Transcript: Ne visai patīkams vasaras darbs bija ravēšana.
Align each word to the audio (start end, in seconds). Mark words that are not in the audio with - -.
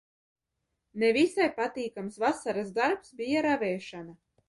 Ne 1.03 1.11
visai 1.17 1.47
patīkams 1.59 2.19
vasaras 2.25 2.75
darbs 2.83 3.17
bija 3.23 3.49
ravēšana. 3.51 4.23